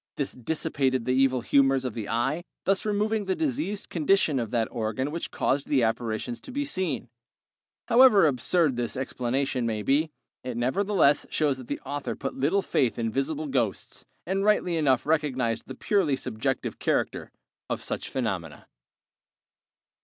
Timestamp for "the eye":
1.93-2.43